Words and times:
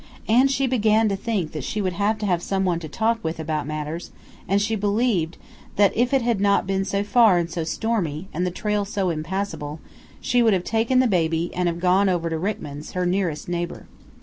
And 0.27 0.49
she 0.49 0.65
began 0.65 1.09
to 1.09 1.15
think 1.15 1.51
that 1.51 1.63
she 1.63 1.79
would 1.79 1.99
like 1.99 2.17
to 2.17 2.25
have 2.25 2.41
someone 2.41 2.79
to 2.79 2.87
talk 2.89 3.23
with 3.23 3.39
about 3.39 3.67
matters, 3.67 4.09
and 4.47 4.59
she 4.59 4.75
believed 4.75 5.37
that 5.75 5.95
if 5.95 6.11
it 6.11 6.23
had 6.23 6.41
not 6.41 6.65
been 6.65 6.83
so 6.85 7.03
far 7.03 7.37
and 7.37 7.51
so 7.51 7.63
stormy, 7.63 8.27
and 8.33 8.43
the 8.43 8.49
trail 8.49 8.83
so 8.83 9.11
impassable, 9.11 9.79
she 10.19 10.41
would 10.41 10.53
have 10.53 10.63
taken 10.63 11.01
the 11.01 11.05
baby 11.07 11.53
and 11.53 11.67
have 11.67 11.79
gone 11.79 12.09
over 12.09 12.31
to 12.31 12.39
Ryckman's, 12.39 12.93
her 12.93 13.05
nearest 13.05 13.47
neighbor. 13.47 13.85